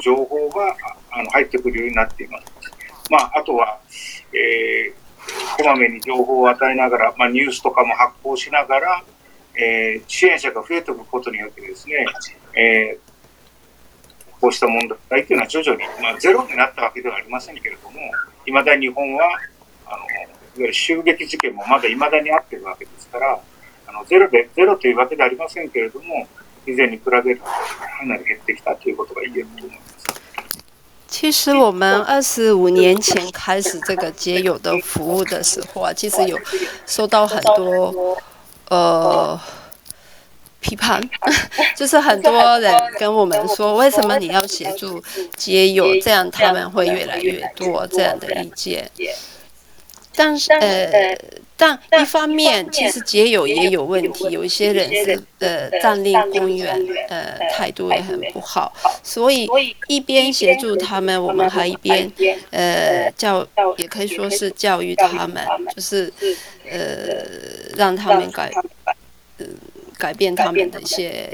[0.00, 0.76] 情報が
[1.12, 2.46] あの入ってくるようになっています。
[3.10, 3.78] まあ、あとは、
[4.32, 4.92] えー、
[5.56, 9.04] こまめに情報を与えながら、まあ、ニュースとかも発行しながら、
[9.56, 12.06] えー、支援者が増えていくことによってですね、
[12.58, 17.96] えー、こうした問題というのは徐々に、まあ、ゼロになったわけではありませんけれども、
[18.46, 19.24] いまだ日本は
[19.86, 20.04] あのいわ
[20.58, 23.40] ゆる襲撃事件もまだいまだにあっているわけですから、
[23.88, 26.26] あのゼロでゼロというわけではありませんけれども、
[26.66, 27.50] 以前に比べるとか
[28.06, 29.89] なり減ってきたということが言えると思います。
[31.10, 36.38] 其实我们二十五年前开始这个接有的服务的时候啊，其实有
[36.86, 38.16] 收到很多
[38.68, 39.38] 呃
[40.60, 41.02] 批判，
[41.76, 45.02] 就是很多人跟我们说，为什么你要协助
[45.36, 48.88] 接有，这样他们会越来越多这样的意见，
[50.14, 51.18] 但是呃。
[51.60, 56.74] 但一方面，其实结友也有问题，有一些人是呃，占领公园，
[57.10, 58.72] 呃，态度也很不好。
[59.02, 59.46] 所以
[59.86, 62.10] 一边协助他们，我们还一边
[62.50, 63.46] 呃教，
[63.76, 65.44] 也可以说是教育他们，
[65.76, 66.10] 就是
[66.70, 67.26] 呃
[67.76, 68.50] 让他们改，
[69.36, 69.44] 呃
[69.98, 71.28] 改变他们的一些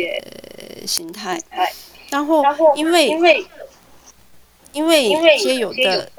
[0.84, 1.40] 心态。
[2.10, 2.42] 然后
[2.74, 3.38] 因为因为
[5.04, 6.10] 因为结友的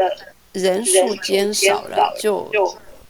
[0.54, 2.50] 人数减少了，就。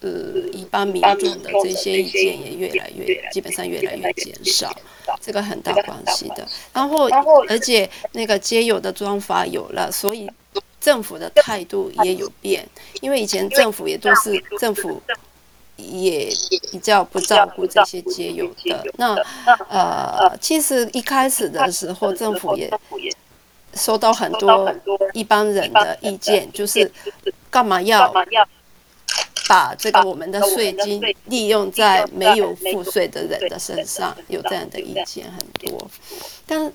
[0.02, 0.10] 呃，
[0.54, 4.72] 一般民众的这些意见也越来越，基本上越来越减少，
[5.20, 6.48] 这个很大关系的。
[6.72, 7.10] 然后，
[7.48, 10.30] 而且那个街友的装法有了，所以
[10.80, 12.68] 政府的态度也有变。
[13.02, 15.02] 因为以前政府也都是政府
[15.78, 16.30] 也
[16.72, 18.86] 比较不照顾这些街友的。
[18.98, 19.16] 那
[19.68, 22.72] 呃，其实一开始的时候，政府也
[23.74, 24.72] 收到很多
[25.14, 26.90] 一般人的意见，就是
[27.50, 28.14] 干嘛要？
[29.48, 35.90] 把这个我们的税金利用在没有付税的人的身上，有这样的意见很多，
[36.46, 36.72] 但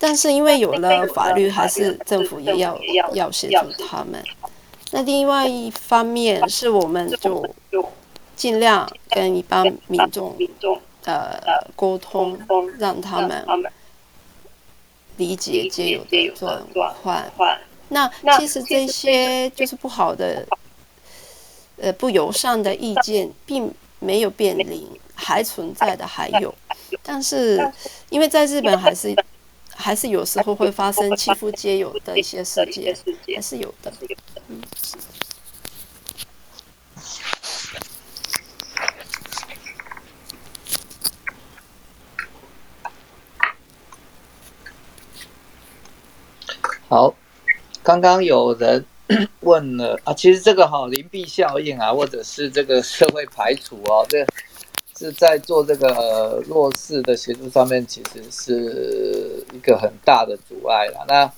[0.00, 2.78] 但是因为有了法律，还是政府也要
[3.14, 4.22] 要协助他们。
[4.92, 7.08] 那另外一方面是我们
[7.70, 7.88] 就
[8.34, 10.36] 尽量跟一般民众
[11.04, 11.38] 呃
[11.76, 12.36] 沟通，
[12.78, 13.44] 让他们
[15.18, 17.30] 理解皆有的转换。
[17.90, 18.08] 那
[18.38, 20.44] 其实这些就是不好的。
[21.78, 26.54] 呃，不友善的意见并没有变零，还存在的还有，
[27.02, 27.70] 但是
[28.08, 29.14] 因为在日本还是
[29.74, 32.96] 还是有时候会发生欺负街友的一些事件，
[33.34, 33.92] 还是有的。
[34.48, 34.60] 嗯
[46.88, 47.12] 好，
[47.82, 48.82] 刚刚有人。
[49.40, 54.24] 问了啊，其实这个哈，灵璧效应啊，或者是这个社会排除哦，这
[54.98, 61.04] 是在做这个弱势的协助上面，其实是一个很大的阻碍了。
[61.06, 61.30] 那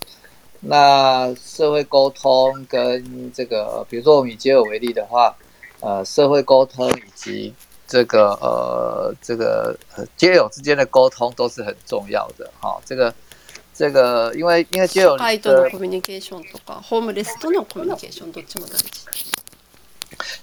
[0.60, 5.34] 那社会沟通跟这个，比如说我们以街友为例的话，
[5.80, 7.52] 呃，社会沟通以及
[7.86, 13.12] 这个呃这个呃街友之间的沟通都是很重要的哈，这个。
[13.78, 15.14] 这个，因为因为只有。
[15.18, 18.62] 外的 communication，homeless communication，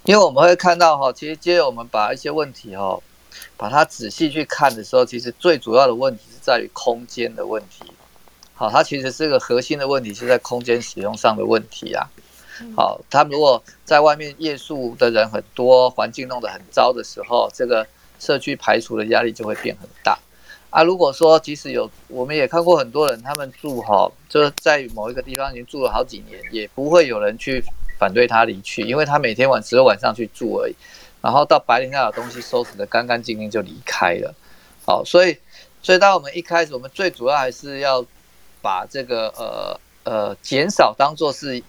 [0.05, 2.97] 因为我们会看到哈，其实接着我们把一些问题哈，
[3.57, 7.83] 把它仔细去看的时候，其实最主要的问题是在于空间的问题。
[8.53, 12.07] 好，它其实是个核心的问题，是在空间使用上的问题啊。
[12.73, 17.85] 好，他们如果在外面夜宿的人很多，环境弄得很糟的时候，这个
[18.17, 20.17] 社区排除的压力就会变很大。
[20.75, 27.63] 啊，如果说即使有，我们也看过很多人，他们住哈，就是在某一个地方已经住了好几年，也不会有人去
[27.97, 30.75] 反对他离去，因为他每天晚只有晚上去住而已，
[31.21, 34.35] 然后到白天他把东西收拾的干干净净就离开了。
[34.85, 35.37] 好，所以
[35.81, 38.05] 所以当我们一开始，我们最主要还是要
[38.61, 41.63] 把这个呃呃减少当做是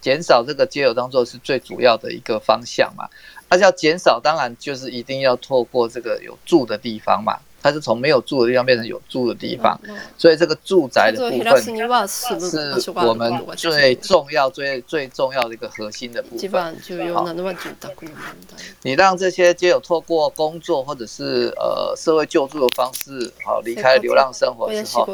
[0.00, 3.06] 减少这个接友当做是最主要的一个方向嘛，
[3.48, 7.38] 而且要减少，当然就是一定要透过这个有住的地方嘛。
[7.64, 9.74] 它是从没有住的地方变成有住的地方，
[10.18, 11.42] 所以这个住宅的部分
[11.96, 16.76] 是我们最重要、最最重要的一个核心的部分。
[18.82, 25.08] 你让这些既有透过工作或者是呃社会救助的方式，好离开流浪生活之后，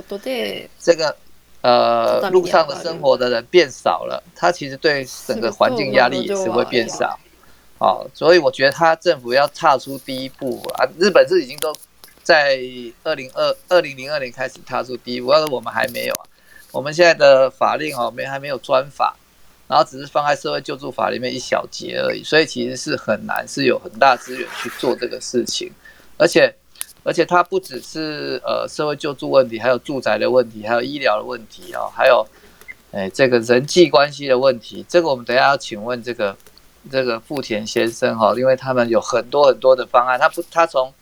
[0.81, 1.15] 这个
[1.61, 7.17] 呃路上的生活的人变少了，他其实对整个环境压力也会变少。
[7.79, 11.73] 好，所以我觉得他政府要踏出第一步啊，日本是已经都。
[12.23, 12.59] 在
[13.03, 16.25] 二零二二零零二年开始踏出第一步，但是我们还没有啊。
[16.73, 19.17] 我们现在的法令哦，没还没有专法，
[19.67, 25.71] 然后只是放在社会救助法里面一小节而已，所以其实是很难，是有很大资源去做这个事情。
[26.17, 26.53] 而且，
[27.03, 32.25] 而且它不只是呃社会救助问题，还有住宅的问题，还有医疗的问题哦，还有
[32.93, 34.85] 哎这个人际关系的问题。
[34.89, 36.37] 这个我们等下要请问这个
[36.91, 40.93] 这个富田先生哈，因为他们有很多很多的方案，他不他从。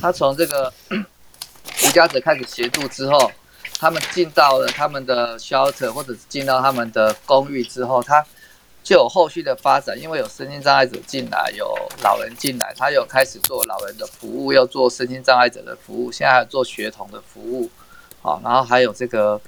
[0.00, 0.72] 他从这个
[1.84, 3.30] 无家者开始协助之后，
[3.78, 8.24] 他们进到了他们的 shelter，或者是进到他们的公寓之后，他
[8.82, 9.98] 就有后续的发展。
[10.00, 17.68] 因为有身心障碍者进来，有老人进来，他有开始做老人的服务，要做身心障碍者的服务，现在还做学童的服务，
[18.22, 19.40] 好，然后还有这个，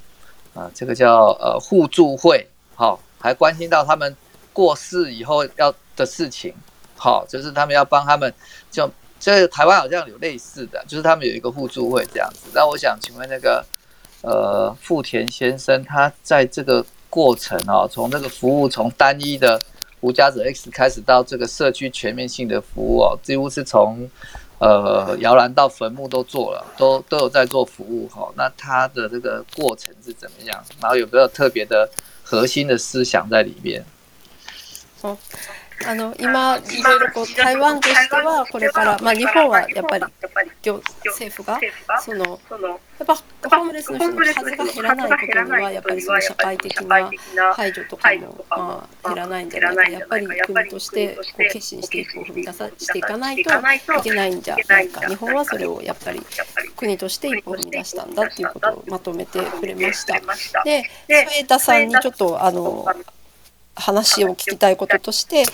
[0.55, 4.14] 啊，这个叫呃互助会，好，还关心到他们
[4.53, 6.53] 过世以后要的事情，
[6.96, 8.32] 好，就是他们要帮他们
[8.70, 8.88] 就。
[9.43, 12.49] 以台湾好像有类似的，就是他们有一个互助会这样子。
[12.55, 13.62] 那我想请问那个，
[14.22, 19.61] 呃，富田先生，他在这个过程哦，从那个服务从单一的
[20.00, 24.08] 无家者 X 开始到这个社区全面性的服务哦，几乎是从
[24.58, 28.32] 呃摇篮到坟墓都做了，都都有在做服务哈。
[28.37, 30.64] 那他的这个过程是怎么样？
[30.81, 31.87] 然后有没有特别的
[32.22, 33.84] 核心的思想在里面？
[35.02, 35.19] 好。
[35.87, 40.05] あの今いろいろこう台湾としてはこれから、まあ、日本はやっぱり
[40.62, 41.59] 行政府が
[42.03, 42.38] そのやっ
[43.06, 47.11] ぱホームレスの人の数が減らないことにはやっぱりその社会的な
[47.55, 56.21] 排除とかも、まあ、減らないんじゃないかやっぱり国としてこう決心していくを踏み出さしていかないといけないんじゃないか日本はそれをやっぱり
[56.77, 60.21] 国として一歩踏み出したんだっていうことをまとめてくれました。
[60.65, 62.85] で添田さんにちょっとあの
[63.75, 65.44] 話を聞きたいこととして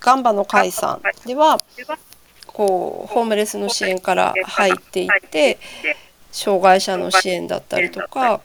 [0.00, 1.58] ガンバの解散では
[2.46, 5.58] こうホームレスの支援から入っていって
[6.30, 8.40] 障害者の支援だったりとか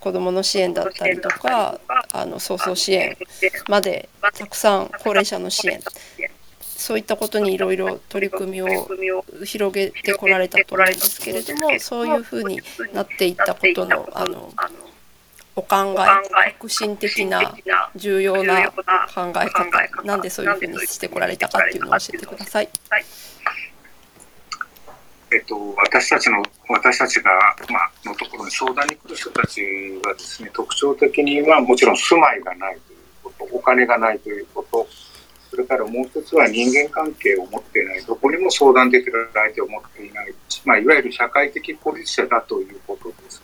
[0.00, 1.80] 子どもの支援だったりとか
[2.12, 3.16] あの早々支援
[3.68, 5.80] までたくさん高齢者の支援
[6.60, 8.88] そういったことにいろいろ取り組みを
[9.44, 12.60] 広げてこられたと思うんですけれどもそういうふうに
[12.94, 14.52] なっていったことのあの
[15.58, 17.52] お考え革新的な
[17.96, 18.82] 重要な考
[19.42, 22.68] え方なんでそういうふうにしてこられたかっていうのを教えてください。
[25.30, 27.30] えっと、私たちの私たちが、
[27.68, 29.60] まあのところに相談に来る人たち
[30.06, 34.86] はですね特徴的にはもちろん住まいがないということお金がないということ
[35.50, 40.32] それからもう一つは人間関係を持っていないどこにも相談できる相手を持っていない、
[40.64, 43.42] まあ、いわゆる社会的孤立者だということです。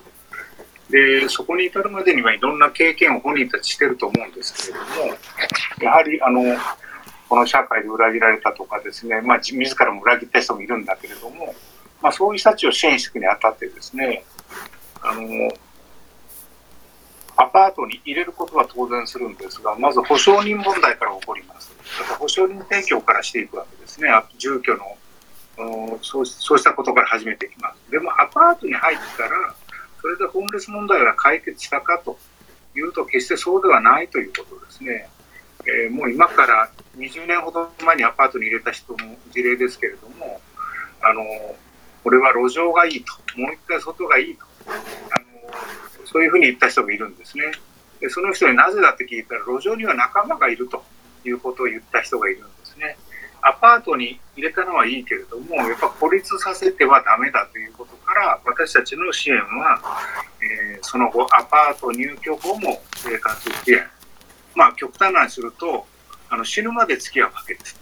[0.91, 5.15] でそこに至るまでにはいろんな経験を本人たちしてると思うんですけれども
[5.83, 6.43] やはりあの
[7.29, 11.55] この社会で裏切られたとかですね、まあ、自らも裏切った人もいるんだけれども、
[12.03, 14.25] まあ、そういう人たちを支援していくにあたってですね
[15.03, 15.49] あの
[17.37, 24.09] アパートに入れることは当然するんですがまず保証人問題から起こりますだから保証人提供からしていくわけですね
[24.39, 29.55] 住居のそうそうしたことから始めていきますでもアパートに入ったら
[30.05, 32.19] それでホームレス問題が解決したかと
[32.77, 35.09] いうと、決してそうではないということですね。
[35.67, 40.43] えー、もう今から20年ほど前にアパートに入れた人の事例ですけれども、
[41.01, 41.23] あの
[42.05, 47.45] 俺は路上がいいと、もう一回外がいいとあの、そういうふうに言った人もいるんですね。
[48.01, 50.85] でその人になぜだって聞いたら、路上には仲間がいると
[51.25, 52.99] いうことを言った人がいるんですね。
[53.47, 59.81] アパートに入れたのはいいけれども、やっぱ孤立させてはだめだということから、私たちの支援は、
[60.73, 63.83] えー、その後、アパート入居後も生活支援、
[64.55, 65.87] まあ、極端なにすると、
[66.31, 67.79] あの死ぬまで付き合うわけです。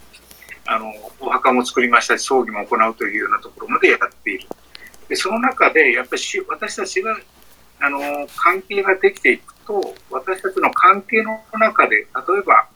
[0.65, 4.45] あのお墓も作りましたし、葬儀も行うというようなところまでやっている。
[5.07, 7.17] でその中で、やっぱり私たちが
[7.79, 8.01] あの
[8.35, 12.07] 関係ができていくと、私たちの関係の中で、例え
[12.45, 12.67] ば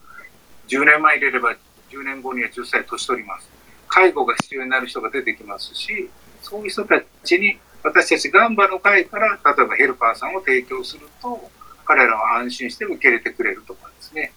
[0.69, 1.53] 10年前入れれば
[1.97, 3.49] 10年後には10歳年取ります。
[3.87, 6.09] 介護が必要になる人が出てきますし、
[6.43, 11.49] そういう人たちに私たちガンバの会から例えばヘルパーさんを提供すると
[11.85, 14.31] 彼らは安心して受け入れてくれるとかですね、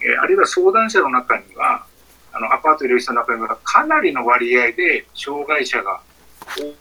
[0.00, 1.84] えー、あるいは相談者の中には
[2.32, 6.00] あのアパートいる人の中にはかなりの割合で障害者が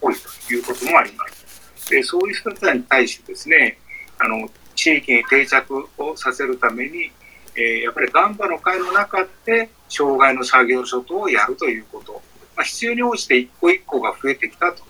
[0.02, 1.44] 多いということもあります。
[1.90, 3.78] でそういう人たちに対してですね
[4.18, 7.12] あの地域に定着をさせるために
[7.56, 12.14] えー、やっぱりガンバの会の中で障害の作業所等をやるということ、
[12.56, 14.82] まあ、必要に応じて一個一個が増えてきたと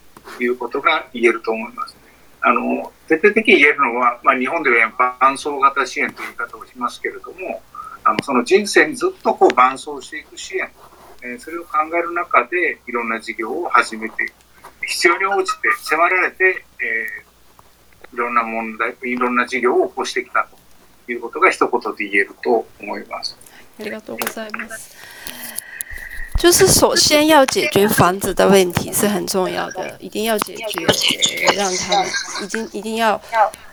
[0.41, 1.97] いうことが言えると思います。
[2.45, 4.89] あの徹底的に言えるのは、まあ、日本では
[5.21, 7.61] 伴走型支援という言い方をしますけれども
[8.03, 10.69] あのその人生にずっとこう伴走していく支援、
[11.21, 14.33] えー、それを考える中でいろんな事業を始めていく
[14.85, 16.65] 必要に応じて迫られて、
[18.11, 20.57] えー、いろんな問題いろんな事業を起こしてきたと
[21.11, 23.37] いうことが一言で言えると思います。
[23.79, 24.95] ありがとうございます。
[26.39, 30.85] 就是首先要解决房子的问题是很重要的，一定要解决，
[31.55, 32.07] 让他们
[32.43, 33.19] 已经一定要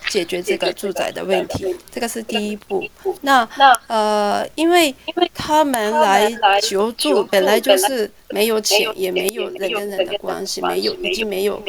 [0.08, 2.86] 解决这个住宅的问题，这个是第一步。
[3.22, 3.48] 那
[3.88, 4.94] 呃，因为
[5.34, 6.30] 他们来
[6.62, 11.60] 求助本来就是没有钱，也没有人跟人的关系，没有已经没有。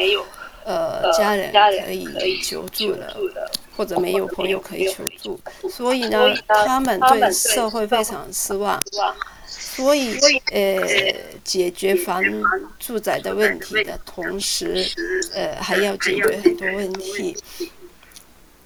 [0.64, 1.52] 呃，家人
[2.14, 3.16] 可以求助的，
[3.76, 8.78] 或者没有朋友可以求助，所以呢，他们对社会非常失望。
[9.46, 10.18] 所以，
[10.52, 10.78] 呃，
[11.42, 12.22] 解决房
[12.78, 14.84] 住宅的问题的同时，
[15.34, 17.34] 呃，还要解决很多问题。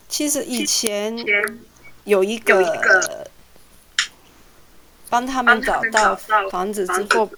[0.08, 1.16] 其实以前
[2.04, 3.26] 有一个。
[5.08, 6.16] 帮他们找到
[6.50, 7.28] 房子之后，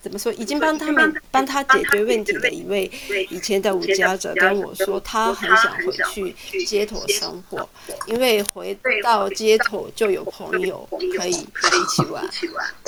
[0.00, 0.32] 怎么说？
[0.34, 2.90] 已经帮他们帮他解决问题的一位
[3.30, 6.32] 以前的无家者跟我说，他很想回去
[6.64, 7.68] 街头生活，
[8.06, 12.24] 因为回到街头就有朋友可以一起玩。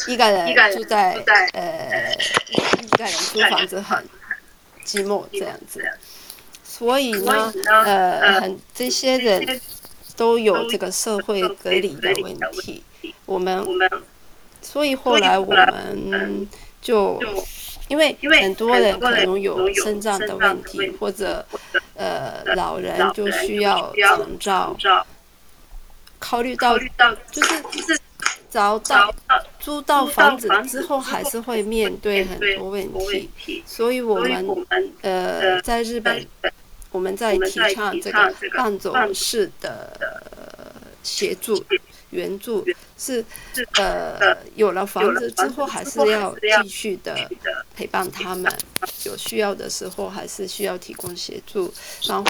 [0.06, 1.12] 一个人住在
[1.52, 2.16] 呃，
[2.80, 3.98] 一个人租房子很
[4.84, 5.82] 寂寞这样子。
[6.62, 7.52] 所以呢，
[7.84, 9.60] 呃，很这些人
[10.16, 12.82] 都有这个社会隔离的问题。
[13.26, 13.66] 我们。
[14.60, 16.46] 所以后来我们
[16.80, 17.20] 就，
[17.88, 21.44] 因为很多人可能有肾脏的问题，或者
[21.94, 23.92] 呃老人就需要
[24.40, 25.04] 长照。
[26.20, 27.96] 考虑到就是
[28.50, 29.14] 找到
[29.60, 32.92] 租到房子之后，还是会面对很多问
[33.36, 34.46] 题，所以我们
[35.02, 36.26] 呃在日本
[36.90, 39.96] 我们在提倡这个半总式的
[41.04, 41.64] 协助。
[42.10, 42.64] 援助
[42.96, 43.24] 是，
[43.74, 47.14] 呃，有了房子之后，还是要继续的
[47.76, 48.50] 陪伴他们，
[49.04, 51.72] 有需要的时候还是需要提供协助，
[52.04, 52.24] 然后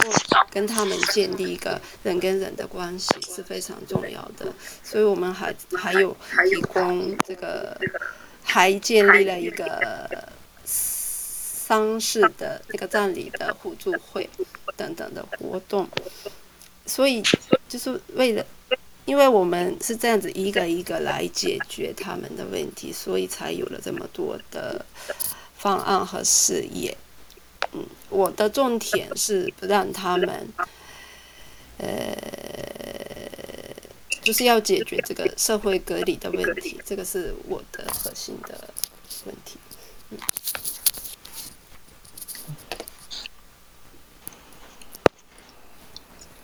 [0.51, 4.53] 跟他们建立一个人跟人的关系是非常重要的。
[4.83, 7.77] 所以我们还还有提供这个，
[8.43, 10.29] 还建立了一个
[10.65, 14.29] 丧事的那个葬礼的互助会
[14.77, 15.89] 等等的活动，
[16.85, 17.23] 所以
[17.69, 18.45] 就是为了。
[19.09, 24.85] 因为我们是这样子一个一个来解决他们的问题，所以才有了这么多的
[25.57, 26.95] 方案和事业。
[27.73, 30.29] 嗯，我的重点是不让他们，
[31.79, 32.15] 呃，
[34.21, 38.63] 就是要解决这个社会隔离的问题，这个是我的核心的
[39.25, 39.57] 问题。
[40.11, 40.19] 嗯，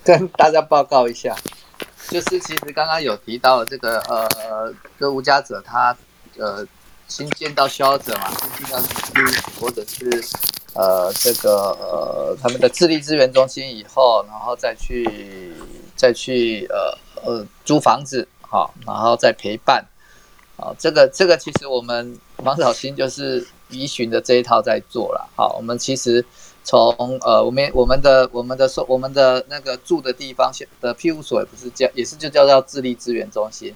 [0.02, 1.36] 跟大家报告一下。
[2.14, 5.96] 就是其实刚刚有提到这个呃，这无家者他
[6.38, 6.64] 呃
[7.08, 10.08] 新建到需要者嘛，新建到或者是
[10.74, 15.52] 呃这个呃他们的智力资源中心以后，然后再去
[15.96, 19.84] 再去呃呃租房子好，然后再陪伴
[20.56, 26.24] 好这个这个其实我们王小新就是依循的这一套在做了好，我们其实。
[26.66, 33.72] 从呃，我们我们的我们的说，我们的那个住的地方的庇护所也不是叫，也是就叫做智力资源中心。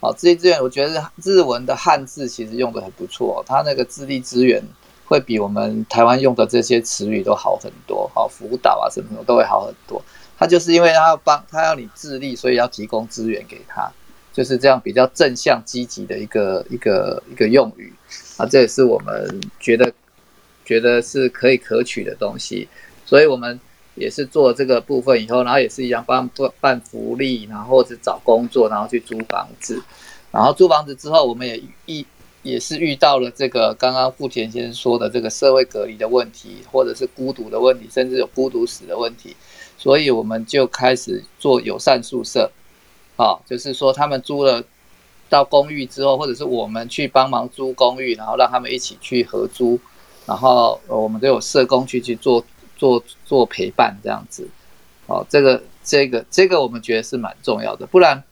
[0.00, 4.62] 好，智力资源，我觉得日文的汉字其实用的很不错，它那个智力资源
[5.06, 8.08] 会比我们台湾用的这些词语都好很多。
[8.14, 10.02] 好，辅导啊什么的都会好很多。
[10.38, 13.90] 它就是因为它要帮，它要你智力，所以要提供资源给他，
[14.34, 17.90] 就是这样比较正向积极的一个一个一个用语
[18.36, 18.44] 啊。
[18.44, 19.90] 这也是我们觉得。
[20.66, 22.68] 觉得是可以可取的东西，
[23.06, 23.58] 所以我们
[23.94, 26.28] 也是做这个部分以后，然后也是一样办
[26.60, 29.80] 办福利，然后或者找工作，然后去租房子，
[30.32, 32.04] 然后租房子之后，我们也遇
[32.42, 39.36] 也是遇到了这个刚刚富田先生说的这个社会隔离的问题，或者是孤独的问题，甚至有孤独死的问题，
[39.78, 42.50] 所以我们就开始做友善宿舍，
[43.16, 44.64] 啊，就是说他们租了
[45.28, 49.78] 到公寓之后，或者是我们去帮忙租公寓，然后让他们一起去合租。
[50.26, 52.44] 然后我们都有社工去去做
[52.76, 54.46] 做做陪伴这样子，
[55.06, 58.22] 哦，这个这个这个我们觉得是蛮重要的，不然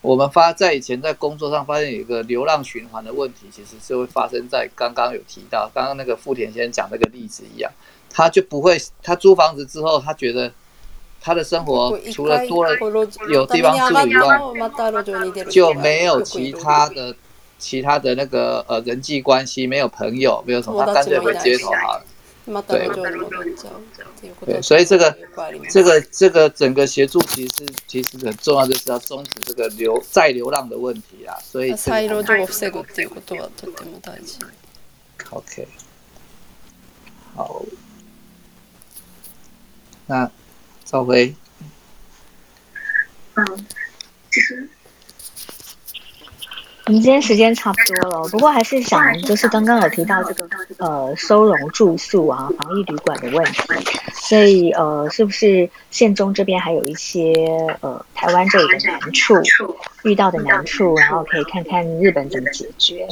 [0.00, 7.70] 我们发在以前在工作上发现有一个流浪循环的问题，其实是会发生在刚刚有提到刚刚那个富田先生讲那个例子一样，
[8.08, 10.50] 他就不会他租房子之后，他觉得
[11.20, 12.74] 他的生活除了多了
[13.28, 17.14] 有地方住以外，就没有其他的。
[17.62, 22.04] 其他的那个呃人际关系没有朋友没有什么，他干脆回街头好了。
[24.44, 25.16] 对，所以这个
[25.70, 31.36] 这个这个整个协助其实其实很重要，就是要终止这个流再流浪的问题啊。
[31.40, 31.70] 所以。
[35.30, 35.68] O K。
[37.36, 37.64] 好。
[40.06, 40.28] 那
[40.84, 41.32] 赵薇，
[43.36, 43.44] 嗯，
[44.32, 44.68] 其实。
[46.86, 50.48] 我们今天时间差不多了，不过还是想，就是刚刚有提到这个
[50.78, 53.60] 呃收容住宿啊，防疫旅馆的问题，
[54.12, 57.32] 所以呃，是不是县中这边还有一些
[57.82, 59.34] 呃台湾这里的难处，
[60.02, 63.06] 遇到的难处，然后可以看看日本怎么解决。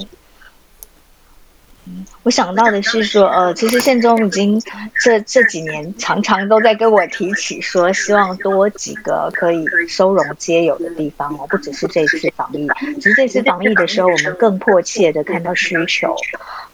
[2.23, 4.61] 我想到的是说，呃，其实宪宗已经
[5.03, 12.69] 这这几年常常都在跟我提起，说希望多几个可以收容皆有的地方哦，不只是这次防疫。
[13.01, 16.15] 只是这次防疫的时候，我们更迫切的看到需求。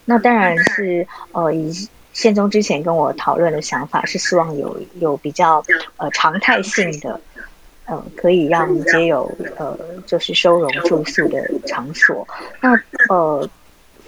[0.04, 1.72] 那当然是，呃，以
[2.12, 5.62] 宪宗之前跟我讨论的想法是，希望有有比较
[5.96, 7.18] 呃常态性的，
[7.88, 12.26] 嗯，可以让皆有呃就是收容住宿的场所。
[12.60, 12.70] 那
[13.08, 13.48] 呃。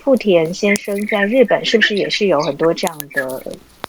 [0.09, 3.43] 富田先生在日本是不是也是有很多这样的？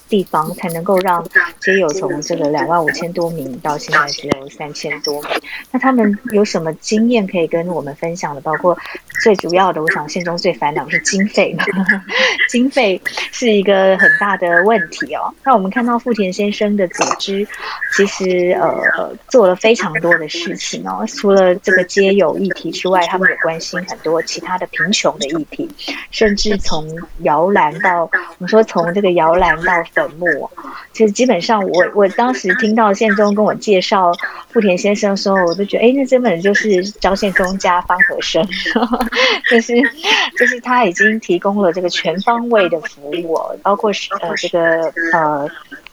[0.10, 1.24] 地方才能够让
[1.62, 5.30] 街友从这个两万五千多名到现在只有三千多名。
[5.72, 8.42] 那他们有什么经验可以跟我们分享的？
[8.42, 8.76] 包括
[9.24, 11.64] 最主要的，我想现中最烦恼是经费嘛，
[12.50, 13.00] 经费
[13.32, 15.32] 是一个很大的问题哦。
[15.46, 17.48] 那我们看到富田先生的组织，
[17.96, 21.06] 其实呃做了非常多的事情哦。
[21.08, 25.70] 除了这个街友议题之外，他们也关心很多其他的贫穷的议题，
[26.10, 26.88] 甚至从
[27.20, 29.80] 摇篮到我们说从这个摇篮到。
[30.00, 30.50] 冷漠，
[30.94, 34.14] 其实基本上，我我当时听到宪宗跟我介绍
[34.50, 38.42] 富田先生的时候，我就觉得，哎，那这本就是张宪宗加方和生，
[39.52, 39.74] 就是
[40.38, 43.92] 就是他已经提供了这个全方位的服务，包括
[44.22, 44.82] 呃这个
[45.14, 45.48] 呃。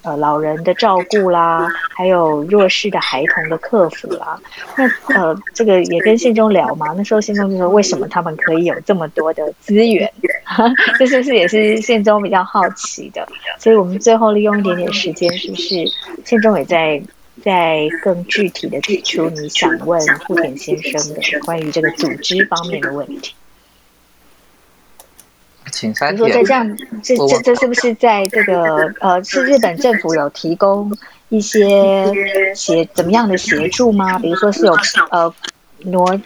[0.07, 4.39] 呃，老人的照顾啦，还有弱势的孩童的客服啦，
[4.79, 4.85] 那
[5.17, 6.95] 呃，这个也跟宪宗聊嘛。
[6.97, 10.09] 那时候宪宗就说：“为什么他们可以有这么多的资源？”
[10.97, 13.29] 这是不是也是宪宗比较好奇的？
[13.59, 15.75] 所以，我们最后利用一点点时间，是不是
[16.25, 17.03] 宪宗也在
[17.43, 23.35] 在更具体的指出你想问富田先生的关于这个组织方面的问题？
[25.95, 28.63] 三如说，在这样，这这这是不是在这个
[29.01, 30.91] 呃，是日本政府有提供
[31.29, 32.05] 一些
[32.55, 34.19] 协怎么样的协助吗？
[34.19, 34.73] 比如说是有
[35.11, 35.33] 呃
[35.81, 36.19] 挪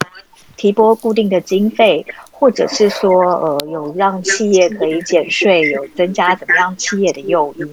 [0.57, 7.69] 提拨固定的经费，或者是说呃有让企业可以减税，有增加怎么样企业的诱因？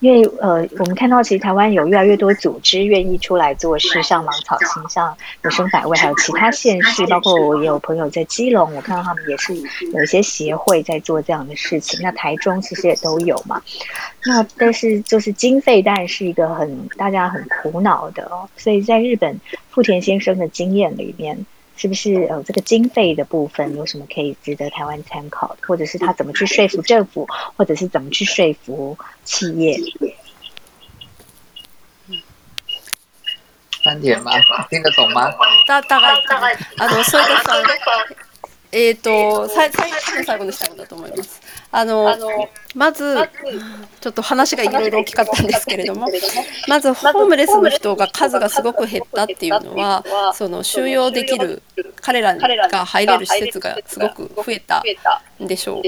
[0.00, 11.98] 因为呃，我们看到其实台湾有越来越多组织愿意出来做事，像芒草、心，像野生百味，还有其他县市，包括我也有朋友在基隆，我看到他们也是有一些协会在做这样的事情。
[12.00, 13.60] 那台中其实也都有嘛。
[14.24, 18.48] 那但是就是经费当然是一个很大家很苦恼的哦。
[18.56, 19.38] 所以在日本
[19.70, 21.44] 富田先生的经验里面。
[21.78, 29.78] 是不是呃这个经费的部分有什么可以值得台湾参考的，或者是他怎么去说服政府，或者是怎么去说服企业？
[33.84, 34.32] 三点吗？
[34.68, 35.30] 听得懂吗？
[35.68, 38.26] 大大概大概啊，多少个多
[38.70, 41.40] えっ、ー、と、最後の最後の最後だと思います。
[41.70, 42.28] あの、あの
[42.74, 43.16] まず、
[44.00, 46.06] ちょっと話がいろいろ大きかったんですけれども、
[46.68, 50.04] まず、ホームレスの人が数がすごく減ったっていうのは、
[50.34, 51.62] その収容できる、
[51.96, 54.82] 彼らが入れる施設がすごく増えた
[55.42, 55.82] んでしょう。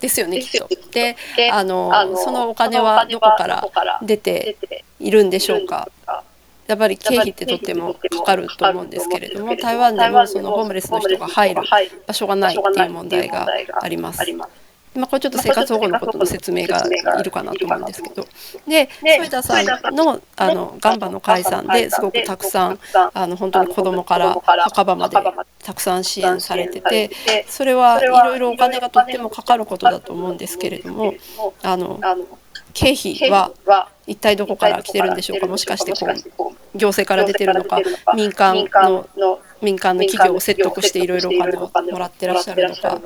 [0.00, 0.68] ですよね、きっと。
[0.92, 1.16] で、
[1.52, 3.64] あの、そのお金はどこから
[4.02, 4.56] 出て
[5.00, 5.88] いるんでしょうか。
[6.70, 11.62] やっぱり経費ってとってもかかると思うんですけれども台湾でもそのホームレスの人が入る
[12.06, 13.46] 場所がないっていう問題が
[13.82, 14.20] あります。
[14.92, 16.84] まあ、これちょっと生活保護のことの説明が
[17.20, 18.26] いるかなと思うんですけど
[18.66, 22.78] で添田さんのあのガンバの解散ですごくたくさん
[23.14, 25.16] あの本当に子どもから墓場まで
[25.62, 27.10] たくさん支援されてて
[27.48, 31.14] それはいろいろお金がとってもかかることだと思うんですけれども
[31.62, 32.00] あの
[32.74, 33.52] 経費は
[34.08, 35.92] 一体どこから来てるんでしょうかもしかして
[36.36, 37.80] こう行政から出てるのか
[38.14, 38.54] 民間
[39.16, 43.00] の民間の企業を説得していろいろお金をもらってらっしゃるのか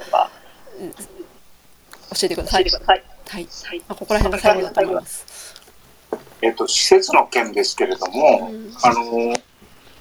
[0.74, 2.64] 教えてください。
[2.64, 2.94] は
[3.38, 5.56] い、はいあ、ここら辺が最後だと思います。
[6.42, 9.34] えっと、施設の件ですけれども、うん、あの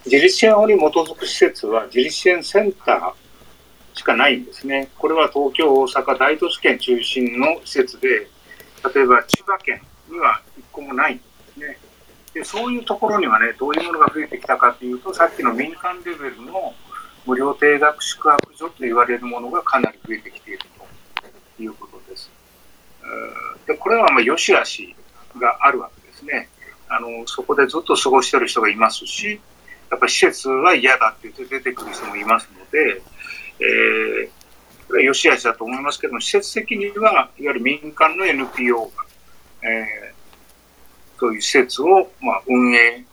[0.06, 4.90] 自立支援法に基づく施設は自立支援センターしかないんですね。
[5.00, 8.10] これは東京、大阪、大都市圏中心の施設で、
[8.94, 11.33] 例えば千葉県には1個もないんです。
[12.34, 16.74] でそういうところにはねどういうものが増えてきたかというとさっきの民間レベルの
[17.26, 20.60] 無料定額宿泊所と言われるものがかなり増えてきている
[21.58, 22.30] ということです。
[23.68, 24.96] でこれはまあ良し悪し
[25.40, 26.50] があるわけですね
[26.90, 27.26] あの。
[27.28, 29.40] そこでずっと過ごしてる人がいますし
[29.92, 33.02] やっぱ施設は嫌だって言って出てくる人もいますので、
[33.60, 38.92] えー、これは良し悪しだと思いますけども施設的にはいわゆる民間の NPO が、
[39.70, 40.13] えー
[41.20, 43.04] という施設を、まあ、運営、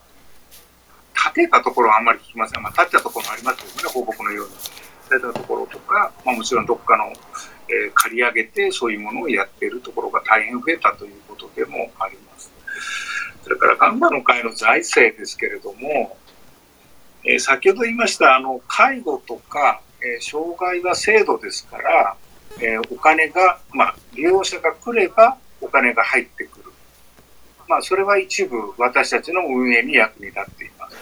[1.35, 2.63] 建てたところはあんまり聞きません。
[2.63, 4.55] まあ、建てたところもありますけどね、放牧のように。
[5.11, 12.51] 建てたところとか、まあ、もちろんどっかの、えー、借り上げて、そういうものをやっているところが大変増えたということでもあります。
[13.45, 16.17] それから、ガンバの会の財政ですけれども、
[17.25, 22.17] えー、先ほど言いました、あの、介護とか、えー、障害は制度ですから、
[22.61, 26.60] えお金が、まあ、利用者が来ればお金が入ってくる。
[27.71, 30.97] まあ、それは一部私たちの運営に役に立っています。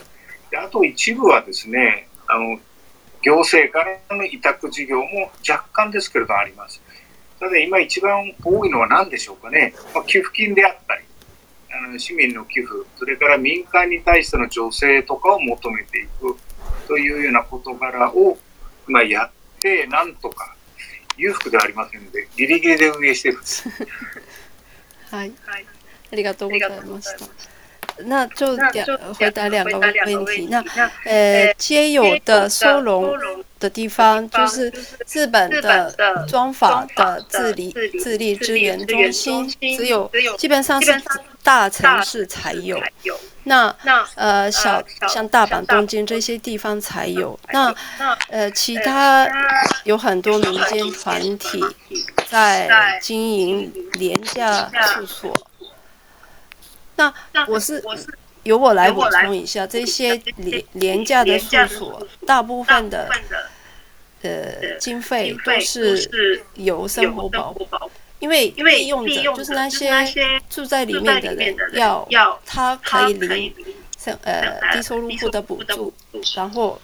[0.50, 2.60] であと一部はですね、あの、
[3.22, 6.82] 行政からの委託事業も若干ですけれどあります。
[7.40, 9.72] ただ今一番多いのは何でしょうかね。
[9.94, 11.04] まあ、寄付金であったり、
[11.72, 16.36] あの市民の寄付、それから民間に対しての助成とかを求めていく
[16.86, 18.36] というような事柄を、
[18.86, 20.54] まあ、やって、なんとか
[21.16, 23.68] 裕福ではありませんので、ギリギリで運営してるんです。
[25.10, 25.32] はい。
[25.46, 25.64] はい
[26.10, 27.00] ありがとうございま
[28.02, 28.70] 那就两
[29.18, 30.46] 回答两个问题。
[30.48, 30.62] 那
[31.04, 33.12] 呃，皆有的收容
[33.58, 34.72] 的地方，就是
[35.12, 35.92] 日本的、
[36.28, 40.94] 装法的自理自立支援中心，只有基本上是
[41.42, 42.80] 大城市才有。
[43.42, 43.74] 那
[44.14, 47.36] 呃，小像大阪、东京这些地方才有。
[47.52, 47.74] 那
[48.30, 49.28] 呃，其他
[49.82, 51.60] 有很多民间团体
[52.28, 55.34] 在经营廉价住所。
[57.32, 57.82] 那我是
[58.42, 63.08] 由我来补充一下，这些廉廉价的住所，大部分的
[64.22, 67.54] 呃经费都是由生活保，
[68.18, 69.92] 因为因为用的就是那些
[70.50, 71.54] 住在里面的人
[72.08, 73.54] 要，他可以领
[73.98, 75.92] 生呃低收入户的补助，
[76.34, 76.80] 然后。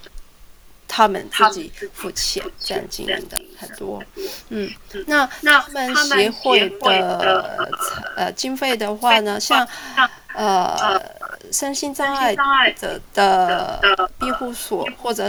[0.96, 4.00] 他们自己付钱这样经营的很多，
[4.50, 4.70] 嗯，
[5.06, 5.58] 那那
[5.92, 7.66] 他们协会的
[8.16, 9.66] 呃经费的话呢，像
[10.36, 10.96] 呃
[11.50, 12.32] 身心障碍
[12.80, 13.80] 者的
[14.20, 15.28] 庇护所或者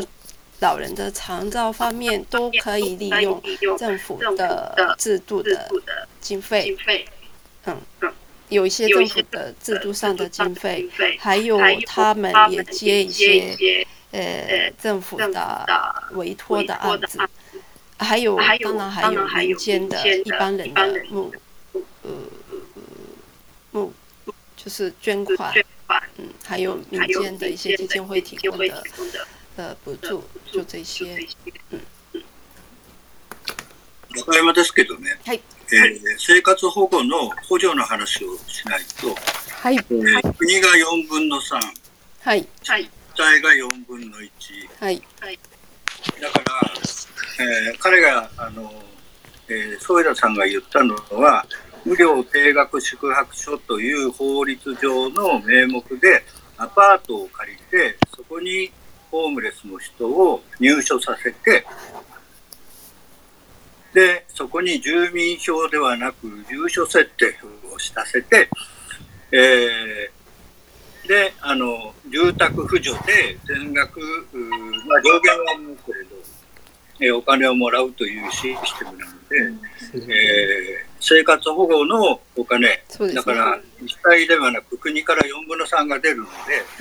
[0.60, 3.42] 老人的长照方面都可以利用
[3.80, 5.68] 政府的制度的
[6.22, 6.78] 经费，
[7.66, 7.76] 嗯，
[8.50, 13.88] 有一些政府的制度上的经费，还有他们也接一些。
[14.16, 15.66] 呃政府的
[16.12, 17.20] 委托的案子，
[18.00, 21.32] 还有当然还有民间的一般人的募
[21.74, 22.12] 呃
[23.72, 23.94] 募
[24.56, 25.54] 就是捐款，
[26.18, 28.84] 嗯，还有民间的一些基金会提供的
[29.58, 31.20] 呃补助，就这些，
[31.72, 31.80] 嗯。
[34.14, 35.18] 中山ですけどね。
[35.26, 35.42] はい。
[35.72, 39.14] えー、生活保護の補助の話をしないと、
[39.60, 41.60] はい、えー、国が4分の3、
[42.22, 42.48] はい、
[43.16, 44.22] 体が4分の1。
[44.82, 45.02] はい。
[46.22, 48.72] だから、えー、彼が、あの、
[49.48, 51.46] えー、添田さんが言ったのは、
[51.86, 56.24] 無料定額宿泊所という法律上の名目で、
[56.58, 58.72] アパートを借りて、そこに
[59.12, 61.66] ホームレスの人を入所させて、
[63.94, 67.34] で、そこに住民票ではなく、住所設定
[67.74, 68.50] をしたせて、
[69.32, 70.15] えー、
[71.08, 74.00] で、あの、住宅扶助で全額、
[74.88, 76.16] まあ、上限はあるけれど、
[77.02, 79.38] えお金をもらうというシステムなので、
[79.94, 80.08] えー、
[81.02, 86.30] 生活保護のお金、ね、だから自治体ではなく国から4分の3が出るので、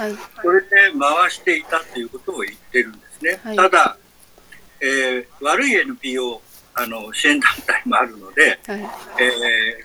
[0.01, 0.67] はい、それで
[1.01, 3.41] 回していたということを言ってるんですね。
[3.43, 3.97] はい、ただ、
[4.81, 6.41] えー、悪い NPO
[6.77, 8.91] あの支援団体もあるので、はい、えー、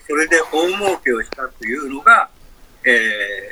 [0.07, 2.29] それで大儲けをしたというのが、
[2.85, 2.89] え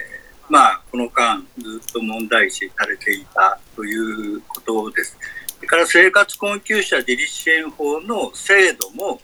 [0.04, 0.07] ー
[0.50, 5.18] まあ、この間ずっと問題視されていたということです。
[5.58, 9.20] それから生活困窮者自立支援法の制度も、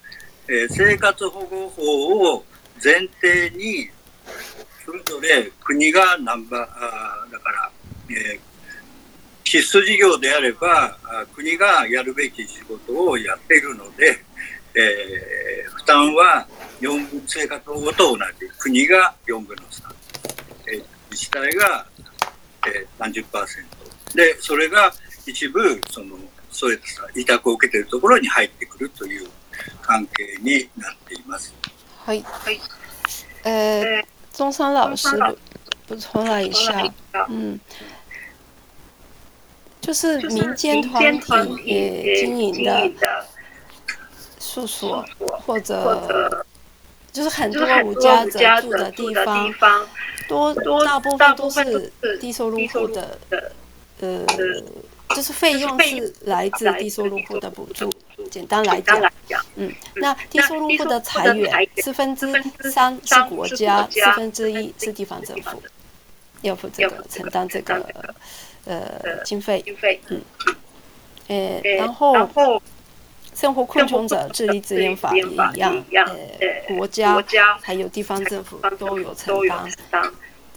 [0.49, 2.43] えー、生活保護法を
[2.83, 3.87] 前提に、
[4.85, 7.71] それぞれ国がナンバー、だから、
[8.09, 8.41] えー、
[9.45, 10.97] 必須事業であれば、
[11.33, 14.17] 国がやるべき仕事をやっているので、
[14.75, 16.45] えー、負担は
[16.81, 18.23] 4分生活保護と同じ。
[18.59, 20.02] 国が4分の3。
[21.15, 21.85] 自治体が、
[22.67, 24.15] えー、30%。
[24.15, 24.91] で、それが
[25.27, 26.17] 一部、その、
[26.51, 26.79] そういっ
[27.13, 29.29] た委託を受けているところに入ってくるという
[29.81, 31.53] 関係になっています。
[31.97, 32.21] はい。
[32.23, 32.59] はい。
[33.45, 34.03] えー、
[34.37, 35.07] 宗山老师
[35.87, 36.89] 补充了一下，
[37.29, 37.59] 嗯，
[39.81, 41.45] 就是民间团体
[42.17, 42.91] 经营的
[44.39, 45.03] 诉所
[45.45, 46.45] 或者
[47.13, 49.13] 就是很多无家者住的地
[49.53, 49.87] 方，
[50.27, 53.17] 多多大部分都是低收入户的，
[53.99, 54.21] 呃，
[55.15, 57.87] 就是费用是来自低收入户的补助，
[58.31, 58.99] 简单来讲，
[59.55, 62.25] 嗯，那低收入户的裁员四分之
[62.71, 65.61] 三是国家，四分之一是地方政府，
[66.41, 67.75] 要付这个承担这个
[68.65, 68.83] 呃
[69.23, 69.63] 经费，
[70.09, 70.19] 嗯，
[71.27, 72.19] 诶，然后。
[73.35, 77.17] 生活困穷者智力支援法也一样，呃，国家
[77.61, 79.35] 还有地方政府都有承
[79.89, 80.03] 担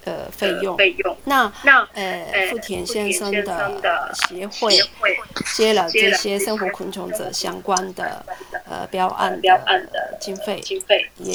[0.05, 0.77] 呃，费用。
[1.25, 4.77] 那那呃，富田先生的协会
[5.57, 8.25] 接了这些生活困穷者相关的
[8.65, 9.33] 呃标案，
[9.65, 11.35] 案的经费，经费也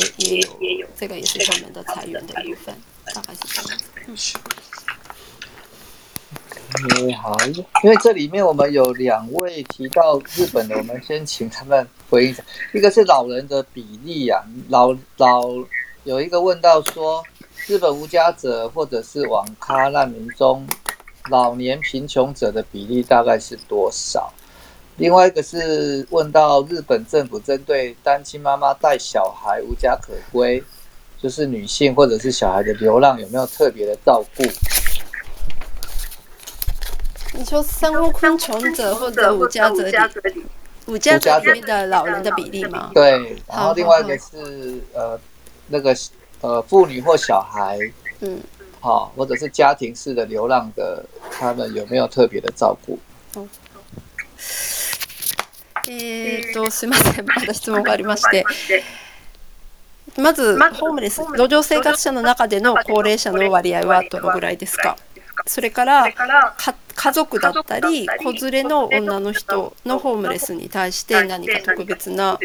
[0.59, 2.75] 也有，这个也是我们的裁源的一部分，
[3.13, 4.60] 大概是这样。
[6.97, 7.35] 你好，
[7.83, 12.41] 因为这里面我们有两位提到日本的，我们先请他们回应一下。
[12.73, 15.43] 一个是老人的比例呀，老老
[16.05, 17.21] 有一个问到说，
[17.67, 20.65] 日本无家者或者是网咖难民中，
[21.29, 24.31] 老年贫穷者的比例大概是多少？
[24.95, 30.63] 另外一个是问到日本政府针对单亲妈妈带小孩无家可归，
[31.21, 34.43] 就是女性或者是小孩的流浪有没有特别的照顾？
[37.33, 39.95] 你说生昆虫者或者五家者里，
[40.87, 42.91] 五家者里面的老人的比例吗？
[42.93, 45.17] 对，然后另外一个是呃
[45.69, 45.95] 那个
[46.41, 47.79] 呃妇女或小孩，
[48.19, 48.39] 嗯，
[48.81, 52.99] 好、哦，或者是家庭式的流浪的，他们有没有特别的照顾？
[55.87, 58.43] えっとすみません、まだ質問がありまして、
[60.21, 64.97] まず、ホームレス、路上生活者の中での高齢者の割合はどのぐらいですか
[65.45, 66.05] それから
[66.95, 72.37] 家族だったり子連れの女の人のホームレスに対して何か特別な、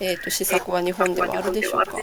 [0.00, 1.98] えーと、施策は日本ではあるでしょうか、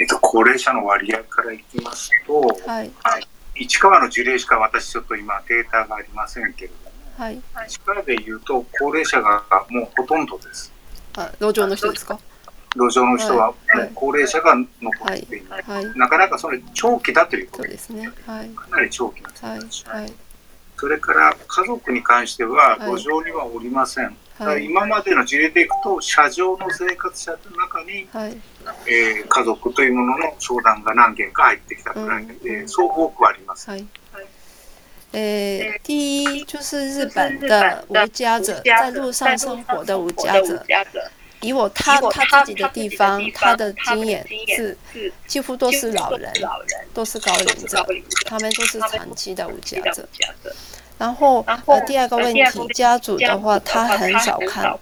[0.00, 2.90] えっと、高齢者の割合からいきますと、はい、
[3.56, 6.80] 市川の事例しか私ちょっと今データがありませんけれども、
[7.16, 10.72] はい、市川でいうと高齢者がもうほとんどです。
[11.16, 12.33] あ路上の人ですか、はい
[12.76, 13.54] 路上の人は、
[13.94, 14.66] 高齢者が残
[15.12, 20.12] っていない、はいはい、なかなかそれ長期だということですね、はい、かなり長期なんです、はい
[20.76, 24.14] それから家族に関しては路上にはおりません、
[24.60, 33.70] 今までの事例でいくと車上の生活者の中に、えー、家族というものの商談が何件か入ってきたくらいで、そう多くあります。
[33.70, 33.86] はい
[35.12, 40.60] 诶，第一就是日本的无家者，在路上生活的无家者。
[41.44, 44.26] 以我他他自己的地方，他的经验
[44.56, 44.76] 是
[45.26, 46.32] 几乎都是老人，
[46.94, 47.84] 都是高龄者，
[48.26, 50.08] 他们都是长期的无家者。
[50.96, 52.40] 然后呃，第二个问题，
[52.74, 54.74] 家主的话他很少看，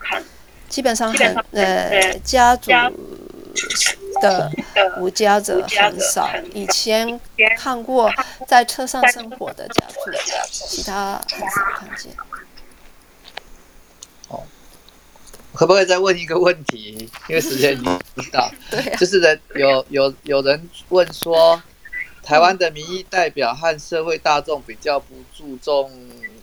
[0.68, 2.70] 基本上很呃家主
[4.20, 4.48] 的
[4.98, 6.31] 无家者很少。
[6.55, 7.18] 以前
[7.59, 8.09] 看过
[8.46, 10.12] 在车上生活的家主，
[10.53, 12.12] 其他很少看见。
[15.55, 17.09] 可不可以再问一个问题？
[17.29, 18.51] 因为时间已经不大，
[18.99, 21.61] 就是人有有有人问说，
[22.23, 25.91] 台湾的民意代表和社会大众比较不注重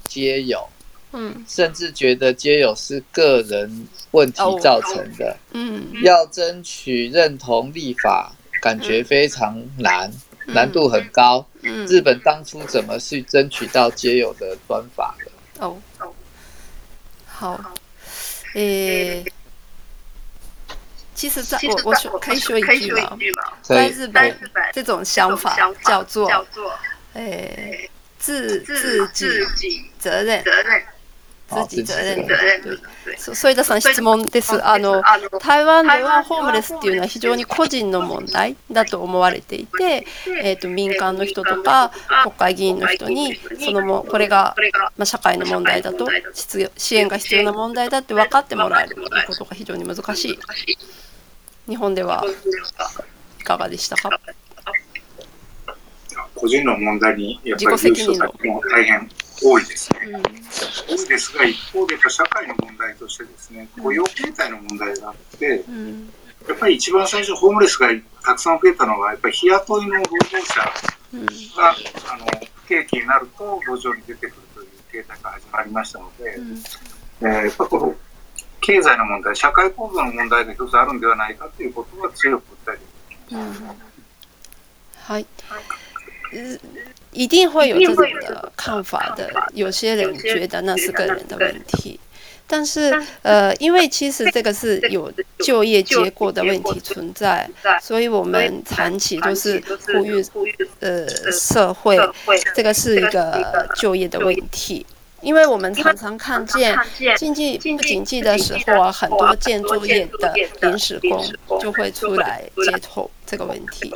[0.08, 0.66] 接友，
[1.14, 10.12] 嗯，甚至觉得皆友是个人问题造成的，嗯，要争取认同立法，感觉非常难，
[10.48, 15.66] 难度很高，嗯，日本当初怎么去争取到皆友的端法的？
[15.66, 15.76] 哦，
[17.26, 17.74] 好。
[18.54, 19.24] 诶，
[21.14, 23.10] 其实，在我我可以说一句吗？
[23.62, 24.36] 在日本，
[24.74, 26.28] 这种想法叫做，
[27.14, 30.82] 诶，自自己责任责任。
[31.50, 31.94] 通知
[33.36, 34.64] 添田さん質問です。
[34.66, 35.02] あの
[35.42, 40.06] 台湾ではホームレスっていうのは非常に個人の問題だと思われていて、
[40.44, 41.92] えっ、ー、と民間の人とか
[42.24, 44.56] 国会議員の人にそのもこれが
[44.96, 46.08] まあ社会の問題だと
[46.78, 48.96] 支援が必要な問題だって分かってもらえる
[49.28, 50.40] ことが非常に難しい。
[51.68, 52.24] 日本では
[53.40, 54.20] いかがでしたか？
[56.36, 57.78] 個人の問題にやっぱり
[58.72, 59.10] 大変
[59.44, 60.00] 多いですね。
[60.12, 67.88] うん多いですが、一方で社会の問題としてですね、雇用形態の問題があって、やっぱり一番最初、ホームレスが
[68.24, 71.76] たくさん増えたのは、やっぱり日雇いの労働者が、
[72.14, 72.26] あの
[72.64, 76.38] 不景気になると路上に出てくるという形態が始まりましたので、
[77.22, 77.96] えやっぱこの
[78.62, 82.78] 経済の問題、社会構造の問題が一つあるんではないかということは強く訴え
[83.30, 83.64] ています。
[84.96, 85.26] はい
[86.32, 86.58] 嗯，
[87.12, 89.32] 一定会有这种的看法的。
[89.54, 92.00] 有些人觉得那是个人的问题，
[92.46, 97.50] 但是呃，因为其实这个是有就业结果的问题存在，
[97.82, 100.24] 所以我们长期都是呼吁
[100.80, 101.98] 呃社会，
[102.56, 104.86] 这个是一个就业的问题。
[105.22, 106.74] 因为我们常常看见
[107.18, 113.94] 经济不景气的时候啊，很多建筑业的临时工就会出来街头这个问题。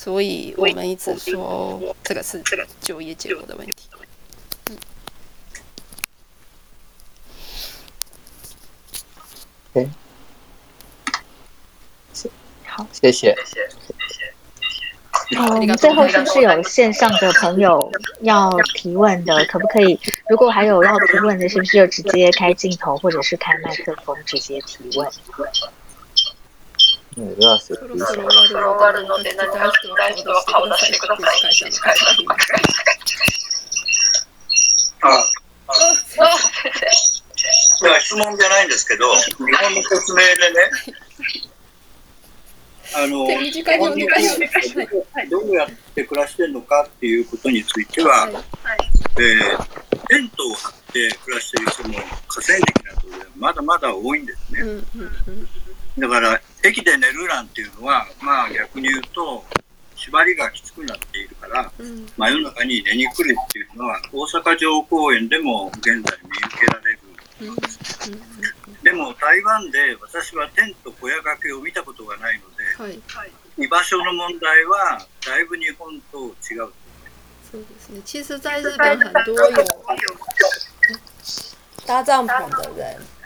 [0.00, 2.40] 所以我们一直说，这个是
[2.80, 3.74] 就业结构的问题。
[12.64, 13.10] 好，谢谢。
[13.10, 13.94] 谢谢，谢谢，
[15.34, 15.40] 谢谢。
[15.40, 19.44] 哦，最后是不是有线上的朋友要提问的？
[19.46, 19.98] 可不可以？
[20.28, 25.08] 如果还有要提问的，是不是就直接开镜头，或者是开麦克风直接提问？
[27.18, 27.18] ね、ラースっていうそろそ
[28.16, 28.30] ろ
[28.78, 31.24] 終わるので、何か来たい人は顔出してください。
[35.00, 35.08] あ
[37.96, 39.52] あ質問じゃないんですけど、日本の
[39.88, 40.64] 説明でね、
[42.96, 43.08] あの
[45.28, 48.44] どうやって暮らしてるのかっていうことについては、はいはい、
[49.18, 49.64] えー、
[50.08, 52.08] テントを張って暮らしている人も河川
[52.40, 52.50] 敷
[52.84, 54.60] などでまだまだ多いんですね。
[54.60, 54.78] うんうんう
[55.32, 55.48] ん
[56.00, 59.44] だから駅で寝るなんていうのはまあ逆に言うと
[59.96, 66.12] 縛りがきつくなっているから、うん、真夜中に寝に来るっていうのは大阪城公園でも現在見受
[66.60, 66.98] けられる
[68.82, 72.40] でも台湾で私は天と小屋掛けを見たことがない
[72.76, 76.70] ので、はい、居場所の問題はだいぶ日本と違う。
[77.50, 78.00] そうですね。
[78.04, 80.18] 其实在日本很多有
[81.86, 83.17] 搭帐篷的人。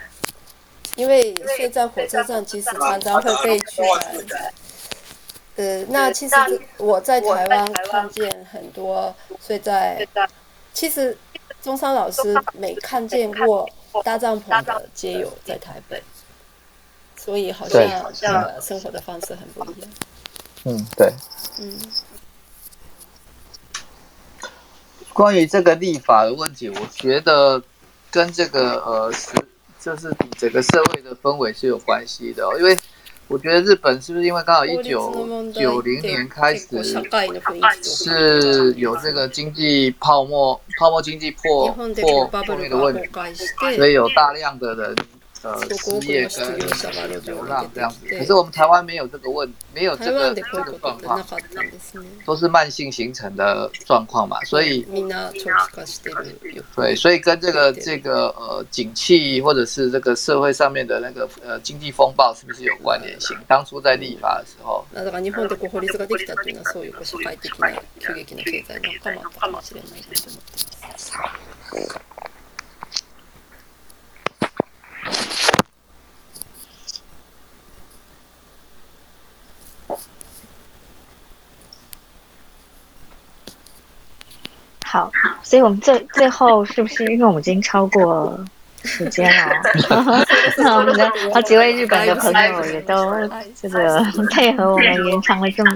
[0.95, 3.81] 因为睡在火车上，其实常常会被拒
[4.27, 4.53] 载。
[5.55, 6.35] 呃，那其实
[6.77, 9.13] 我在台湾看见很多
[9.45, 10.07] 睡在……
[10.73, 11.15] 其实
[11.61, 13.67] 中山老师没看见过
[14.03, 16.01] 搭帐篷的街友在台北，
[17.15, 19.89] 所以好像好像生活的方式很不一样。
[20.65, 21.13] 嗯，对。
[21.59, 21.77] 嗯。
[25.13, 27.61] 关于这个立法的问题，我觉得
[28.11, 29.31] 跟这个呃是。
[29.83, 32.75] 就是整个社会的氛围是有关系的哦，因为
[33.27, 36.65] 我觉得日本是不是因为刚好一九九零年开始
[37.81, 43.03] 是有这个经济泡沫，泡沫经济破破破裂的问题，
[43.75, 44.95] 所以有大量的人。
[45.43, 51.25] 呃失业跟流浪这样子，可是我们台湾没有这个问，没有这个这个状况，
[52.25, 54.85] 都是慢性形成的状况嘛，所以
[56.75, 63.37] 对，所以跟这个这个呃，景气或者是这个社会上面的那个呃经济风暴是不是有关联性？
[63.45, 65.11] 当初在立法的时候，的社
[66.07, 66.27] 会的
[84.93, 88.39] 好，所以我们最最后是不是因为我们已经超过
[88.83, 89.51] 时间了？
[90.59, 93.11] 那我们的好几位日本的朋友也都
[93.59, 95.75] 这个 配合我们延长了这么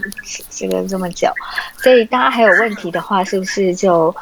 [0.52, 1.28] 这个这么久，
[1.82, 4.16] 所以大家还有问题的话，是不是就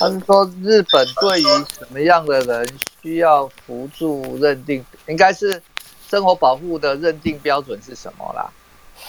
[0.00, 1.44] 他是说，日本对于
[1.78, 2.66] 什么样的人
[3.04, 4.84] 需要辅助认定？
[5.06, 5.62] 应该是
[6.10, 8.50] 生活保护的认定标准是什么啦？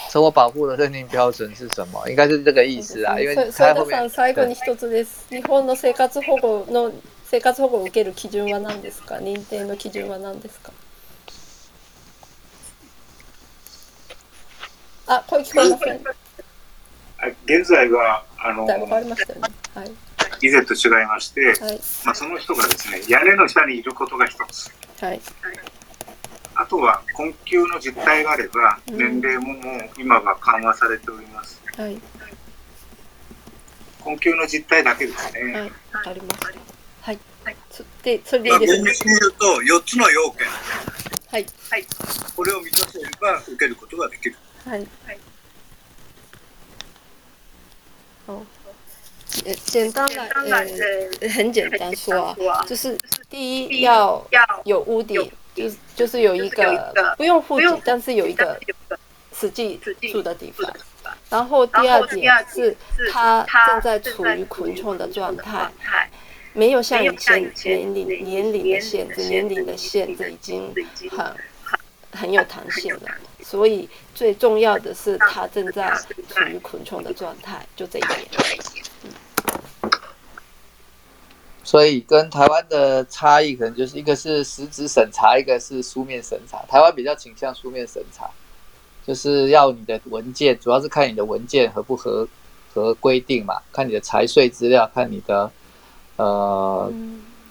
[0.08, 2.08] 生活保护的认定标准是什么？
[2.08, 3.14] 应该是这个意思啊。
[3.16, 6.92] 所以，所以我想，最后一个就是，日本的生活保护的
[7.28, 9.18] 生活保护受ける基準はなですか？
[9.20, 10.70] 認定の基準はなですか？
[15.06, 18.64] あ、声聞こえません、現在は、あの、
[20.40, 24.70] 以前と違いまして、はい、まあ、その人がですね、屋根の下にいることが一つ。
[25.04, 25.20] はい。
[26.54, 31.60] あとは、困窮の実態があれば、年齢ももう今は緩和されております。
[31.76, 32.00] うん、はい。
[34.00, 35.60] 困窮の実態だけですね。
[35.92, 36.54] はい、あります。
[37.02, 37.18] はい。
[37.70, 39.12] そで、それでいいですね。
[39.38, 40.46] まあ、と、4つの要件。
[41.30, 41.46] はい。
[41.68, 41.86] はい。
[42.34, 44.36] これを満たせれば、受けることができる。
[44.64, 44.86] 很，
[48.26, 48.42] 哦，
[49.26, 52.96] 简单的，呃，很简单说，啊，就是
[53.28, 54.26] 第一要
[54.64, 58.58] 有屋顶，就是就是有一个不用户顶，但是有一个
[59.38, 59.78] 实际
[60.10, 60.74] 住的地方。
[61.28, 62.74] 然后第二点是
[63.12, 65.70] 他正在处于昆虫的状态，
[66.54, 70.70] 没有像以前年龄年龄的限制，年龄的限制已经
[71.10, 71.34] 很
[72.12, 73.02] 很有弹性了。
[73.44, 75.90] 所以最重要的是，它正在
[76.30, 78.20] 处于缓冲的状态，就这一点。
[81.62, 86.58] 所以跟台湾的差异，可能就是一个是实质审查，一个是书面审查。
[86.68, 88.30] 台湾比较倾向书面审查，
[89.06, 92.26] 就是要你的文件，主要是看你的文件合不合
[92.72, 95.50] 合规定嘛，看你的财税资料，看你的
[96.16, 96.90] 呃，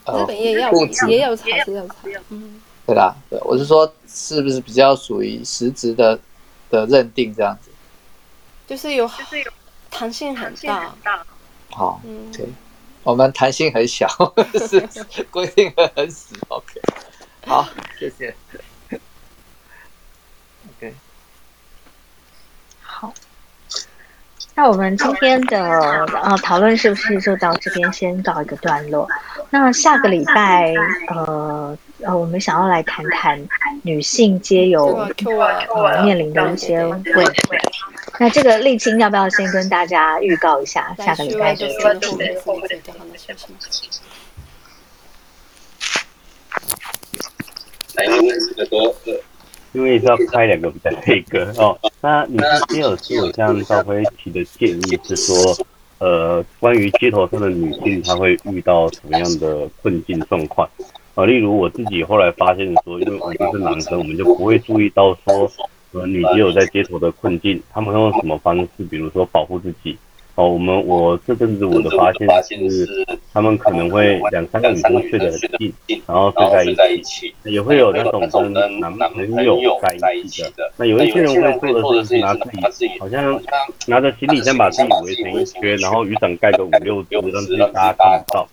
[0.07, 0.59] 日本也有
[1.07, 1.93] 也要查也有查，
[2.29, 2.59] 嗯。
[2.85, 6.19] 对啦，对，我是说，是不是比较属于实质的
[6.69, 7.71] 的认定这样子？
[8.67, 9.51] 就是有，就是有
[9.89, 11.25] 弹性很大，大
[11.69, 12.01] 好，
[12.33, 12.45] 对，
[13.03, 14.05] 我们弹性很小，
[14.67, 16.35] 是规定很死。
[16.49, 16.81] OK，
[17.45, 17.65] 好，
[17.97, 18.35] 谢谢。
[24.55, 29.07] 那我们今天的呃讨论是不是就到这边先告一个段落？
[29.49, 30.71] 那下个礼拜
[31.07, 33.37] 呃呃，我们想要来谈谈
[33.81, 34.85] 女性皆有
[35.67, 37.11] 呃面临的一些问题。
[38.19, 40.93] 那这个沥青要不要先跟大家预告一下？
[40.99, 42.15] 下个礼拜就专注。
[42.19, 42.55] 来，我
[48.21, 48.27] 们
[49.05, 49.13] 再
[49.73, 52.37] 因为要开两个比较那个哦，那女
[52.69, 55.35] 基友是有向赵辉提的建议是说，
[55.97, 60.69] 呃，关于街头上的女性，她会遇到什么样的困境状况
[61.15, 61.25] 啊？
[61.25, 65.51] 例如我自己后来发现说，因为我们是男生，我们就不会注意到说，
[65.93, 69.97] 呃，女基友在街头的困境，他们用什么方式，比如说保护自己。
[70.35, 72.27] 哦，我们我这阵子我的发现
[72.71, 72.87] 是，
[73.31, 75.71] 他们可能会两三个女生睡得很近，
[76.07, 76.33] 然后
[76.65, 79.61] 睡在一起，也会有那种跟男朋友
[79.99, 80.71] 在一起的。
[80.77, 83.39] 那有一些人会做的就是拿自己，好像
[83.87, 88.47] 拿着行李箱把自己围成一圈，然后雨伞盖个五六只，让自己搭挡到。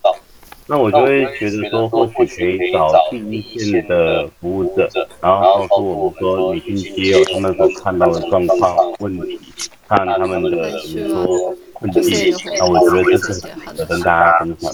[0.66, 4.86] 那我就会觉得说，或许可以找第一线的服务者，
[5.22, 9.40] 然后告诉我说女性也有他们所看到的状况、问题，
[9.88, 11.54] 看他们的比如说。
[11.80, 14.72] 那我觉得这是事情还得跟大家分享。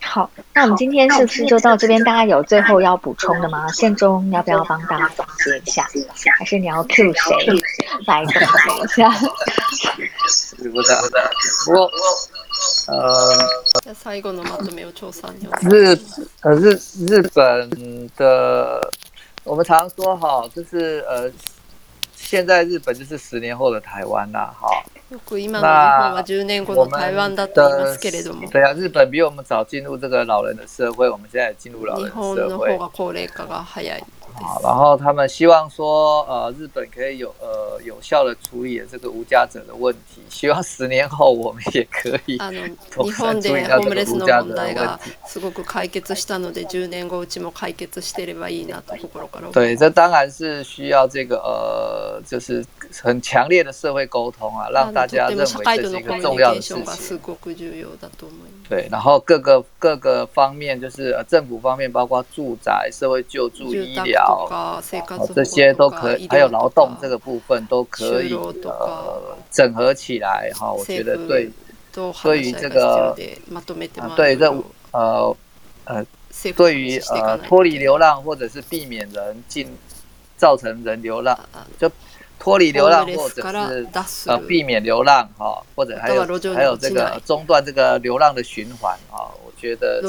[0.00, 2.02] 好，那我们今天是不是就到这边？
[2.04, 3.68] 大家有最后要补充的吗？
[3.72, 5.86] 现中要不要帮大家总结一下？
[6.38, 7.36] 还是你要 Q 谁
[8.06, 8.22] 来？
[8.24, 8.34] 总
[8.88, 10.68] 结一
[11.72, 11.90] 我、我、我……
[12.88, 14.14] 呃，
[15.70, 15.98] 日、
[16.42, 16.74] 呃日、
[17.08, 18.92] 日本的。
[19.44, 21.30] 我们常说哈，就是呃，
[22.14, 24.68] 现在日本就是十年后的台湾呐，哈。
[25.08, 25.62] 那我们等
[28.50, 32.78] 对啊，日本比我们早进入这个老人的社会，我们现在进入老人社会。
[34.34, 42.38] 好，然后他们希望说，呃，日本可以有呃有效的处理这个无家者的问题，希望十年后我们也可以。
[42.38, 42.60] 啊， 日
[42.96, 49.50] 本ホームレスの問題がすごく解決したので、十年後うちも解決してればいいなと心から。
[49.52, 52.64] 对，这当然是需要这个呃，就是。
[53.00, 55.44] 很强烈的社会沟通啊，让大家认为
[55.76, 57.20] 这是一个重要的事情。
[58.68, 64.82] 对，然后各个各个方面，就是政府方面，包括住宅、社会救助、医疗，
[65.34, 68.36] 这些都可，还有劳动这个部分都可以
[69.50, 70.70] 整合起来哈。
[70.72, 71.48] 我觉得对，
[72.22, 73.14] 对于这个，
[74.16, 74.50] 对这
[74.90, 75.34] 呃
[75.86, 76.04] 呃，
[76.56, 79.66] 对于呃脱离流浪或者是避免人进
[80.36, 81.38] 造成人流浪，
[81.78, 81.90] 就。
[82.42, 83.40] 脱离流浪，或者
[84.04, 90.08] 是呃避免流浪，哈，或者还有还有这个中断这个流浪的循环，哈，我觉得是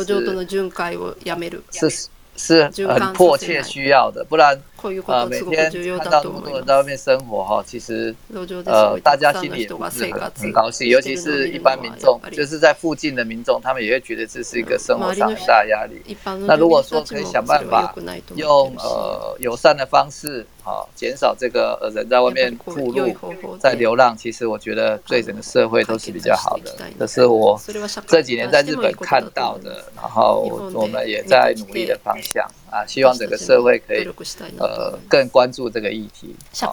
[2.36, 4.60] 是是很迫切需要的，不然。
[5.06, 5.70] 呃，每天
[6.00, 8.14] 看到么多人在外面生活哈，其实
[8.66, 16.16] 呃，大家心里也不是很很高兴，尤其是一般民众，就是在附近的民众，他们也会觉得这是一个生活上很大压力。
[16.46, 17.94] 那如果说可以想办法
[18.36, 23.14] 用呃友善的方式，啊，减少这个人在外面铺路
[23.60, 26.74] 在流浪，其实我觉得对整个社会都是比较好的。
[27.00, 27.60] 可是我
[28.08, 30.42] 这几年在日本看到的，然后
[30.74, 32.46] 我们也在努力的方向。
[32.74, 34.04] 啊，希望整个社会可以
[34.58, 36.36] 呃更关注这个议题。
[36.52, 36.68] 題